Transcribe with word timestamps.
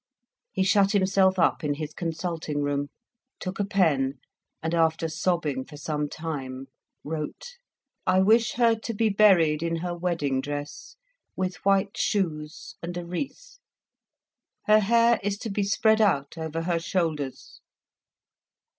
He 0.51 0.63
shut 0.63 0.93
himself 0.93 1.37
up 1.37 1.63
in 1.63 1.75
his 1.75 1.93
consulting 1.93 2.63
room, 2.63 2.87
took 3.39 3.59
a 3.59 3.63
pen, 3.63 4.15
and 4.63 4.73
after 4.73 5.07
sobbing 5.07 5.63
for 5.63 5.77
some 5.77 6.09
time, 6.09 6.65
wrote 7.03 7.59
"I 8.07 8.21
wish 8.21 8.53
her 8.53 8.73
to 8.73 8.93
be 8.95 9.09
buried 9.09 9.61
in 9.61 9.75
her 9.75 9.95
wedding 9.95 10.41
dress, 10.41 10.95
with 11.35 11.57
white 11.63 11.95
shoes, 11.97 12.73
and 12.81 12.97
a 12.97 13.05
wreath. 13.05 13.59
Her 14.65 14.79
hair 14.79 15.19
is 15.21 15.37
to 15.37 15.51
be 15.51 15.61
spread 15.61 16.01
out 16.01 16.35
over 16.35 16.63
her 16.63 16.79
shoulders. 16.79 17.61